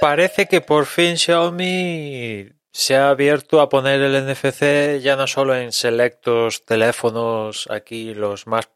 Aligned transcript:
parece 0.00 0.46
que 0.46 0.60
por 0.60 0.86
fin 0.86 1.16
Xiaomi 1.16 2.50
se 2.72 2.96
ha 2.96 3.10
abierto 3.10 3.60
a 3.60 3.68
poner 3.68 4.00
el 4.00 4.26
NFC 4.26 5.00
ya 5.00 5.16
no 5.16 5.26
solo 5.26 5.54
en 5.54 5.72
selectos 5.72 6.64
teléfonos 6.64 7.68
aquí 7.70 8.14
los 8.14 8.46
más 8.46 8.68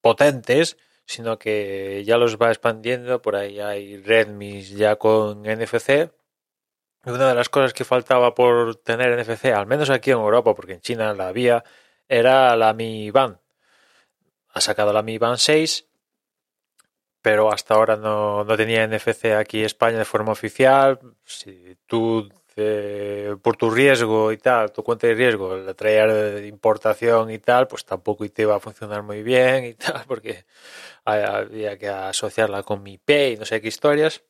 potentes, 0.00 0.76
sino 1.06 1.38
que 1.38 2.02
ya 2.04 2.16
los 2.18 2.38
va 2.38 2.48
expandiendo. 2.48 3.20
Por 3.22 3.36
ahí 3.36 3.60
hay 3.60 3.98
Redmi 3.98 4.62
ya 4.62 4.96
con 4.96 5.42
NFC. 5.42 6.10
una 7.04 7.28
de 7.28 7.34
las 7.34 7.48
cosas 7.48 7.72
que 7.74 7.84
faltaba 7.84 8.34
por 8.34 8.76
tener 8.76 9.18
NFC, 9.18 9.46
al 9.46 9.66
menos 9.66 9.90
aquí 9.90 10.10
en 10.10 10.18
Europa, 10.18 10.54
porque 10.54 10.74
en 10.74 10.80
China 10.80 11.12
la 11.14 11.28
había, 11.28 11.64
era 12.08 12.56
la 12.56 12.72
Mi 12.74 13.10
Band. 13.10 13.38
Ha 14.48 14.60
sacado 14.60 14.92
la 14.92 15.02
Mi 15.02 15.18
Band 15.18 15.38
6 15.38 15.88
pero 17.24 17.50
hasta 17.50 17.72
ahora 17.74 17.96
no, 17.96 18.44
no 18.44 18.54
tenía 18.54 18.86
NFC 18.86 19.32
aquí 19.32 19.60
en 19.60 19.64
España 19.64 19.96
de 19.98 20.04
forma 20.04 20.32
oficial. 20.32 21.00
Si 21.24 21.74
tú, 21.86 22.28
eh, 22.54 23.34
por 23.42 23.56
tu 23.56 23.70
riesgo 23.70 24.30
y 24.30 24.36
tal, 24.36 24.72
tu 24.72 24.82
cuenta 24.84 25.06
de 25.06 25.14
riesgo, 25.14 25.56
la 25.56 25.72
de 25.72 26.46
importación 26.46 27.30
y 27.30 27.38
tal, 27.38 27.66
pues 27.66 27.86
tampoco 27.86 28.28
te 28.28 28.42
iba 28.42 28.54
a 28.56 28.60
funcionar 28.60 29.02
muy 29.02 29.22
bien 29.22 29.64
y 29.64 29.74
tal, 29.84 30.04
porque 30.06 30.44
había 31.06 31.78
que 31.78 31.88
asociarla 31.88 32.62
con 32.62 32.82
mi 32.82 32.98
Pay 32.98 33.38
no 33.38 33.46
sé 33.46 33.62
qué 33.62 33.68
historias, 33.68 34.22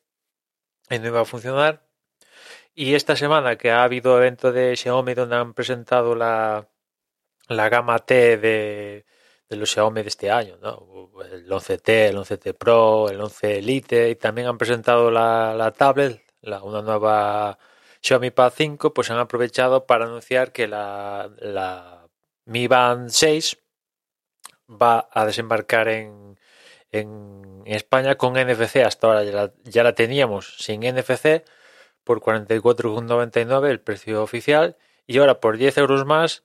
y 0.89 0.99
no 0.99 1.07
iba 1.07 1.21
a 1.21 1.25
funcionar. 1.25 1.85
Y 2.75 2.95
esta 2.95 3.15
semana 3.17 3.57
que 3.57 3.71
ha 3.71 3.83
habido 3.83 4.17
evento 4.17 4.53
de 4.53 4.75
Xiaomi 4.77 5.15
donde 5.15 5.35
han 5.37 5.53
presentado 5.53 6.15
la, 6.15 6.69
la 7.49 7.69
gama 7.69 7.99
T 7.99 8.37
de, 8.37 9.05
de 9.49 9.55
los 9.55 9.71
Xiaomi 9.71 10.01
de 10.01 10.07
este 10.07 10.31
año, 10.31 10.57
¿no? 10.61 11.11
El 11.31 11.47
11T, 11.49 11.89
el 12.09 12.17
11T 12.17 12.53
Pro, 12.57 13.09
el 13.09 13.21
11 13.21 13.59
Elite 13.59 14.09
y 14.09 14.15
también 14.15 14.47
han 14.47 14.57
presentado 14.57 15.11
la, 15.11 15.53
la 15.53 15.71
tablet, 15.71 16.21
la, 16.41 16.63
una 16.63 16.81
nueva 16.81 17.57
Xiaomi 18.01 18.31
Pad 18.31 18.53
5, 18.55 18.93
pues 18.93 19.09
han 19.11 19.17
aprovechado 19.19 19.85
para 19.85 20.05
anunciar 20.05 20.51
que 20.51 20.67
la, 20.67 21.31
la 21.39 22.07
Mi 22.45 22.67
Band 22.67 23.09
6 23.09 23.57
va 24.69 25.09
a 25.11 25.25
desembarcar 25.25 25.87
en, 25.89 26.39
en 26.91 27.63
España 27.65 28.15
con 28.15 28.33
NFC. 28.33 28.77
Hasta 28.77 29.07
ahora 29.07 29.51
ya 29.63 29.83
la, 29.83 29.93
teníamos 29.95 30.55
sin 30.57 30.81
NFC 30.81 31.43
por 32.03 32.21
44,99 32.21 33.69
el 33.69 33.81
precio 33.81 34.23
oficial 34.23 34.77
y 35.07 35.17
ahora 35.17 35.39
por 35.39 35.57
10 35.57 35.77
euros 35.79 36.05
más 36.05 36.43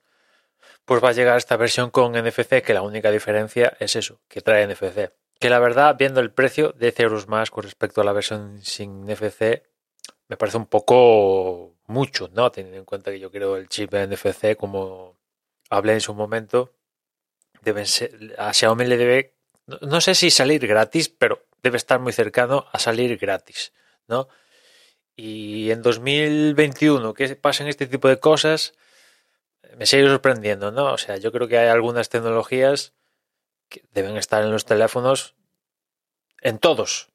pues 0.91 1.01
va 1.01 1.07
a 1.07 1.13
llegar 1.13 1.37
esta 1.37 1.55
versión 1.55 1.89
con 1.89 2.11
NFC, 2.11 2.61
que 2.61 2.73
la 2.73 2.81
única 2.81 3.11
diferencia 3.11 3.77
es 3.79 3.95
eso, 3.95 4.19
que 4.27 4.41
trae 4.41 4.67
NFC. 4.67 5.13
Que 5.39 5.49
la 5.49 5.57
verdad, 5.57 5.95
viendo 5.97 6.19
el 6.19 6.33
precio, 6.33 6.73
10 6.77 6.99
euros 6.99 7.29
más 7.29 7.49
con 7.49 7.63
respecto 7.63 8.01
a 8.01 8.03
la 8.03 8.11
versión 8.11 8.61
sin 8.61 9.05
NFC, 9.05 9.63
me 10.27 10.35
parece 10.35 10.57
un 10.57 10.65
poco 10.65 11.77
mucho, 11.87 12.29
¿no? 12.33 12.51
Teniendo 12.51 12.77
en 12.77 12.83
cuenta 12.83 13.09
que 13.09 13.21
yo 13.21 13.31
creo 13.31 13.55
el 13.55 13.69
chip 13.69 13.93
NFC, 13.93 14.57
como 14.57 15.17
hablé 15.69 15.93
en 15.93 16.01
su 16.01 16.13
momento, 16.13 16.73
deben 17.61 17.85
ser, 17.85 18.35
a 18.37 18.53
Xiaomi 18.53 18.83
le 18.83 18.97
debe, 18.97 19.35
no 19.79 20.01
sé 20.01 20.13
si 20.13 20.29
salir 20.29 20.67
gratis, 20.67 21.07
pero 21.07 21.45
debe 21.63 21.77
estar 21.77 22.01
muy 22.01 22.11
cercano 22.11 22.65
a 22.69 22.79
salir 22.79 23.17
gratis, 23.17 23.71
¿no? 24.09 24.27
Y 25.15 25.71
en 25.71 25.83
2021, 25.83 27.13
¿qué 27.13 27.33
pasan 27.37 27.69
este 27.69 27.87
tipo 27.87 28.09
de 28.09 28.19
cosas? 28.19 28.73
Me 29.77 29.85
sigue 29.85 30.07
sorprendiendo, 30.07 30.71
¿no? 30.71 30.93
O 30.93 30.97
sea, 30.97 31.17
yo 31.17 31.31
creo 31.31 31.47
que 31.47 31.57
hay 31.57 31.67
algunas 31.67 32.09
tecnologías 32.09 32.93
que 33.69 33.83
deben 33.93 34.17
estar 34.17 34.43
en 34.43 34.51
los 34.51 34.65
teléfonos, 34.65 35.35
en 36.41 36.59
todos, 36.59 37.09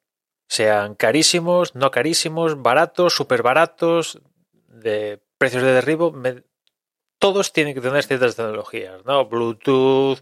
sean 0.48 0.94
carísimos, 0.94 1.74
no 1.74 1.90
carísimos, 1.90 2.62
baratos, 2.62 3.14
súper 3.14 3.42
baratos, 3.42 4.20
de 4.68 5.20
precios 5.38 5.62
de 5.62 5.72
derribo, 5.72 6.14
todos 7.18 7.52
tienen 7.52 7.74
que 7.74 7.80
tener 7.80 8.04
ciertas 8.04 8.36
tecnologías, 8.36 9.04
¿no? 9.04 9.26
Bluetooth, 9.26 10.18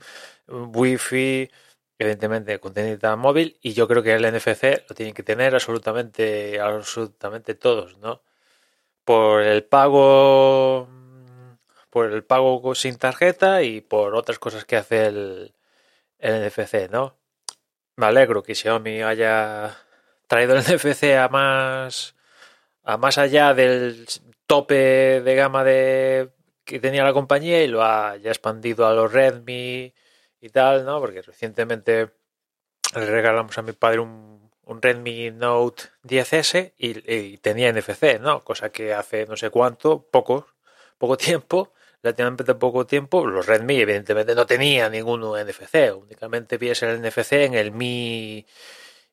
Wi-Fi, 0.48 1.50
evidentemente 1.98 2.58
contenido 2.60 3.16
móvil, 3.16 3.58
y 3.60 3.72
yo 3.74 3.86
creo 3.88 4.02
que 4.02 4.14
el 4.14 4.26
NFC 4.32 4.84
lo 4.88 4.94
tienen 4.94 5.14
que 5.14 5.22
tener 5.22 5.54
absolutamente, 5.54 6.60
absolutamente 6.60 7.54
todos, 7.54 7.98
¿no? 7.98 8.22
Por 9.04 9.42
el 9.42 9.64
pago 9.64 10.88
por 11.94 12.12
el 12.12 12.24
pago 12.24 12.74
sin 12.74 12.96
tarjeta 12.98 13.62
y 13.62 13.80
por 13.80 14.16
otras 14.16 14.40
cosas 14.40 14.64
que 14.64 14.74
hace 14.76 15.06
el, 15.06 15.54
NFC, 16.18 16.90
¿no? 16.90 17.16
Me 17.94 18.06
alegro 18.06 18.42
que 18.42 18.56
Xiaomi 18.56 19.02
haya 19.02 19.76
traído 20.26 20.56
el 20.56 20.64
NFC 20.64 21.14
a 21.16 21.28
más 21.28 22.16
a 22.82 22.96
más 22.96 23.16
allá 23.16 23.54
del 23.54 24.08
tope 24.48 25.20
de 25.20 25.34
gama 25.36 25.62
de 25.62 26.30
que 26.64 26.80
tenía 26.80 27.04
la 27.04 27.12
compañía 27.12 27.62
y 27.62 27.68
lo 27.68 27.84
haya 27.84 28.28
expandido 28.28 28.88
a 28.88 28.94
los 28.94 29.12
Redmi 29.12 29.94
y 30.40 30.48
tal, 30.48 30.84
¿no? 30.84 30.98
Porque 30.98 31.22
recientemente 31.22 32.10
le 32.96 33.06
regalamos 33.06 33.56
a 33.56 33.62
mi 33.62 33.70
padre 33.70 34.00
un, 34.00 34.50
Redmi 34.66 35.30
Note 35.30 35.84
10S 36.02 36.72
y, 36.76 37.14
y, 37.14 37.38
tenía 37.38 37.72
NFC, 37.72 38.18
¿no? 38.20 38.42
Cosa 38.42 38.70
que 38.72 38.92
hace 38.94 39.26
no 39.26 39.36
sé 39.36 39.50
cuánto, 39.50 40.02
poco, 40.02 40.48
poco 40.98 41.16
tiempo, 41.16 41.72
relativamente 42.04 42.54
poco 42.54 42.86
tiempo, 42.86 43.26
los 43.26 43.46
Redmi 43.46 43.80
evidentemente 43.80 44.34
no 44.34 44.44
tenían 44.44 44.92
ningún 44.92 45.22
NFC, 45.22 45.96
únicamente 45.96 46.58
vies 46.58 46.82
el 46.82 47.00
NFC 47.00 47.32
en 47.32 47.54
el 47.54 47.72
Mi, 47.72 48.46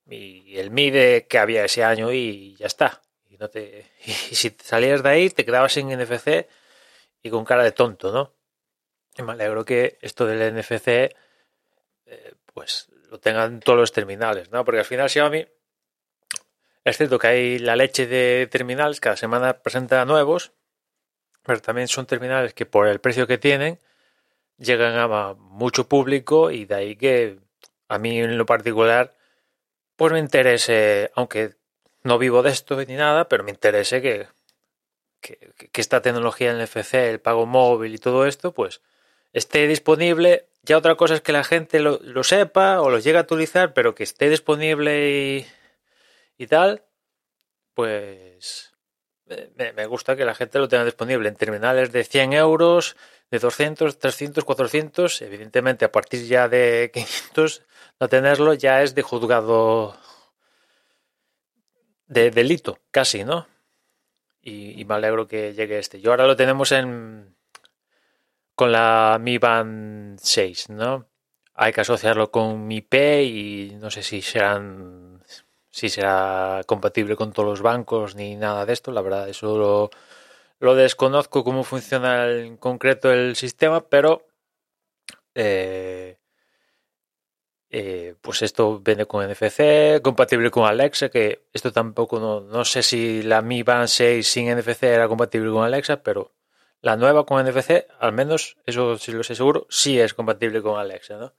el 0.07 0.71
Mi 0.71 0.91
de 0.91 1.25
que 1.29 1.39
había 1.39 1.63
ese 1.63 1.85
año 1.85 2.11
y 2.11 2.53
ya 2.57 2.67
está. 2.67 3.01
Y, 3.29 3.37
no 3.37 3.49
te, 3.49 3.91
y 4.05 4.35
si 4.35 4.53
salías 4.61 5.03
de 5.03 5.09
ahí 5.09 5.29
te 5.29 5.45
quedabas 5.45 5.71
sin 5.71 5.87
NFC 5.87 6.47
y 7.23 7.29
con 7.29 7.45
cara 7.45 7.63
de 7.63 7.71
tonto, 7.71 8.11
¿no? 8.11 8.33
Y 9.17 9.21
me 9.23 9.31
alegro 9.31 9.63
que 9.63 9.97
esto 10.01 10.25
del 10.25 10.53
NFC 10.53 10.87
eh, 10.87 12.33
pues 12.53 12.89
lo 13.09 13.19
tengan 13.21 13.61
todos 13.61 13.79
los 13.79 13.93
terminales, 13.93 14.51
¿no? 14.51 14.65
Porque 14.65 14.79
al 14.79 14.85
final 14.85 15.09
Xiaomi 15.09 15.47
es 16.83 16.97
cierto 16.97 17.19
que 17.19 17.27
hay 17.27 17.59
la 17.59 17.77
leche 17.77 18.05
de 18.05 18.47
terminales, 18.51 18.99
cada 18.99 19.15
semana 19.15 19.61
presenta 19.61 20.03
nuevos, 20.03 20.51
pero 21.43 21.61
también 21.61 21.87
son 21.87 22.05
terminales 22.05 22.53
que 22.53 22.65
por 22.65 22.87
el 22.87 22.99
precio 22.99 23.27
que 23.27 23.37
tienen 23.37 23.79
llegan 24.57 24.95
a 24.97 25.33
mucho 25.33 25.87
público 25.87 26.51
y 26.51 26.65
de 26.65 26.75
ahí 26.75 26.95
que 26.95 27.39
a 27.87 27.97
mí 27.97 28.19
en 28.19 28.37
lo 28.37 28.45
particular 28.45 29.13
pues 29.95 30.13
me 30.13 30.19
interese, 30.19 31.11
aunque 31.15 31.55
no 32.03 32.17
vivo 32.17 32.41
de 32.41 32.51
esto 32.51 32.75
ni 32.85 32.95
nada, 32.95 33.29
pero 33.29 33.43
me 33.43 33.51
interese 33.51 34.01
que, 34.01 34.27
que, 35.21 35.69
esta 35.75 36.01
tecnología 36.01 36.51
en 36.51 36.57
NFC, 36.57 36.95
el 36.95 37.19
pago 37.19 37.45
móvil 37.45 37.93
y 37.93 37.99
todo 37.99 38.25
esto, 38.25 38.51
pues 38.51 38.81
esté 39.33 39.67
disponible. 39.67 40.47
Ya 40.63 40.77
otra 40.77 40.95
cosa 40.95 41.15
es 41.15 41.21
que 41.21 41.31
la 41.31 41.43
gente 41.43 41.79
lo, 41.79 41.99
lo 42.01 42.23
sepa 42.23 42.81
o 42.81 42.89
lo 42.89 42.99
llegue 42.99 43.19
a 43.19 43.21
utilizar, 43.21 43.73
pero 43.73 43.93
que 43.95 44.03
esté 44.03 44.29
disponible 44.29 45.09
y, 45.09 45.45
y 46.37 46.47
tal, 46.47 46.83
pues 47.75 48.70
me, 49.75 49.85
gusta 49.85 50.15
que 50.15 50.25
la 50.25 50.35
gente 50.35 50.59
lo 50.59 50.67
tenga 50.67 50.85
disponible 50.85 51.29
en 51.29 51.35
terminales 51.35 51.91
de 51.91 52.03
100 52.03 52.33
euros, 52.33 52.95
de 53.29 53.39
200, 53.39 53.99
300, 53.99 54.43
400. 54.43 55.21
Evidentemente, 55.21 55.85
a 55.85 55.91
partir 55.91 56.25
ya 56.25 56.47
de 56.47 56.91
500, 56.93 57.63
no 57.99 58.09
tenerlo 58.09 58.53
ya 58.53 58.81
es 58.81 58.95
de 58.95 59.01
juzgado 59.01 59.97
de 62.07 62.29
delito, 62.29 62.79
casi, 62.91 63.23
¿no? 63.23 63.47
Y, 64.41 64.83
me 64.85 64.95
alegro 64.95 65.27
que 65.27 65.53
llegue 65.53 65.79
este. 65.79 66.01
Yo 66.01 66.11
ahora 66.11 66.27
lo 66.27 66.35
tenemos 66.35 66.71
en 66.71 67.35
con 68.55 68.71
la 68.71 69.17
Mi 69.19 69.37
Band 69.37 70.19
6, 70.21 70.69
¿no? 70.69 71.07
Hay 71.53 71.73
que 71.73 71.81
asociarlo 71.81 72.31
con 72.31 72.67
Mi 72.67 72.81
P 72.81 73.23
y 73.23 73.77
no 73.79 73.91
sé 73.91 74.03
si 74.03 74.21
serán 74.21 75.10
si 75.71 75.89
será 75.89 76.61
compatible 76.67 77.15
con 77.15 77.33
todos 77.33 77.49
los 77.49 77.61
bancos 77.61 78.15
ni 78.15 78.35
nada 78.35 78.65
de 78.65 78.73
esto. 78.73 78.91
La 78.91 79.01
verdad, 79.01 79.29
eso 79.29 79.89
lo, 80.59 80.75
desconozco 80.75 81.43
cómo 81.43 81.63
funciona 81.63 82.29
en 82.29 82.57
concreto 82.57 83.11
el 83.11 83.35
sistema, 83.35 83.81
pero 83.89 84.27
eh, 85.35 86.17
eh, 87.69 88.15
pues 88.21 88.41
esto 88.41 88.79
viene 88.79 89.05
con 89.05 89.25
NFC, 89.25 90.01
compatible 90.01 90.51
con 90.51 90.65
Alexa, 90.65 91.09
que 91.09 91.45
esto 91.53 91.71
tampoco 91.71 92.19
no, 92.19 92.41
no 92.41 92.65
sé 92.65 92.83
si 92.83 93.23
la 93.23 93.41
Mi 93.41 93.63
Band 93.63 93.87
6 93.87 94.27
sin 94.27 94.53
NFC 94.53 94.83
era 94.83 95.07
compatible 95.07 95.51
con 95.51 95.63
Alexa, 95.63 96.03
pero 96.03 96.33
la 96.81 96.97
nueva 96.97 97.25
con 97.25 97.45
NFC, 97.45 97.85
al 97.99 98.11
menos, 98.11 98.57
eso 98.65 98.97
sí 98.97 99.11
lo 99.13 99.23
sé 99.23 99.35
seguro, 99.35 99.67
sí 99.69 99.99
es 99.99 100.13
compatible 100.13 100.61
con 100.61 100.79
Alexa, 100.79 101.17
¿no? 101.17 101.33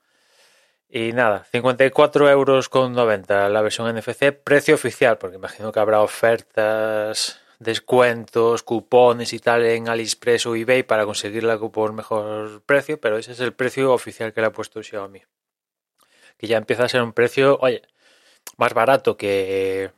Y 0.95 1.15
nada, 1.15 1.45
54 1.45 2.29
euros 2.29 2.69
con 2.69 2.93
90 2.93 3.49
la 3.49 3.63
versión 3.63 3.97
NFC, 3.97 4.31
precio 4.33 4.75
oficial, 4.75 5.17
porque 5.17 5.37
imagino 5.37 5.73
que 5.73 5.81
habrá 5.81 6.03
ofertas, 6.03 7.41
descuentos, 7.59 8.63
cupones 8.63 9.33
y 9.33 9.39
tal 9.39 9.65
en 9.65 9.89
AliExpress 9.89 10.45
o 10.45 10.55
eBay 10.55 10.83
para 10.83 11.07
conseguirla 11.07 11.59
por 11.59 11.95
mejor 11.95 12.63
precio, 12.67 13.01
pero 13.01 13.17
ese 13.17 13.33
es 13.33 13.41
el 13.41 13.55
precio 13.55 13.91
oficial 13.95 14.35
que 14.35 14.43
le 14.43 14.49
ha 14.49 14.53
puesto 14.53 14.83
Xiaomi. 14.83 15.23
Que 16.37 16.47
ya 16.47 16.59
empieza 16.59 16.85
a 16.85 16.89
ser 16.91 17.01
un 17.01 17.15
precio, 17.15 17.57
oye, 17.63 17.81
más 18.59 18.75
barato 18.75 19.17
que, 19.17 19.93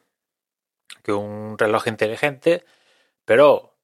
que 1.02 1.12
un 1.12 1.58
reloj 1.58 1.88
inteligente, 1.88 2.64
pero 3.24 3.74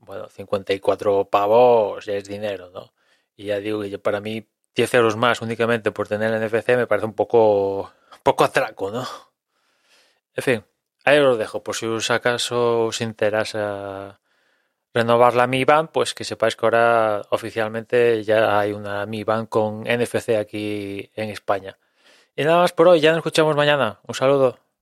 bueno, 0.00 0.28
54 0.28 1.30
pavos 1.30 2.04
ya 2.04 2.12
es 2.12 2.24
dinero, 2.28 2.68
¿no? 2.68 2.92
Y 3.36 3.46
ya 3.46 3.58
digo 3.60 3.80
que 3.80 3.98
para 3.98 4.20
mí 4.20 4.46
10 4.74 4.94
euros 4.94 5.16
más 5.16 5.40
únicamente 5.42 5.90
por 5.92 6.08
tener 6.08 6.32
el 6.32 6.40
NFC 6.44 6.70
me 6.76 6.86
parece 6.86 7.06
un 7.06 7.14
poco, 7.14 7.92
poco 8.22 8.44
atraco, 8.44 8.90
¿no? 8.90 9.06
En 10.34 10.42
fin, 10.42 10.64
ahí 11.04 11.18
os 11.18 11.38
dejo, 11.38 11.62
por 11.62 11.76
si 11.76 11.86
os 11.86 12.10
acaso 12.10 12.86
os 12.86 13.00
interesa 13.00 14.20
renovar 14.92 15.34
la 15.34 15.46
Mi 15.46 15.64
Band, 15.64 15.90
pues 15.90 16.14
que 16.14 16.24
sepáis 16.24 16.56
que 16.56 16.66
ahora 16.66 17.22
oficialmente 17.30 18.22
ya 18.24 18.58
hay 18.58 18.72
una 18.72 19.06
Mi 19.06 19.24
Band 19.24 19.48
con 19.48 19.82
NFC 19.82 20.30
aquí 20.38 21.10
en 21.14 21.30
España. 21.30 21.78
Y 22.36 22.44
nada 22.44 22.62
más 22.62 22.72
por 22.72 22.88
hoy, 22.88 23.00
ya 23.00 23.10
nos 23.10 23.18
escuchamos 23.18 23.54
mañana. 23.56 24.00
Un 24.06 24.14
saludo. 24.14 24.63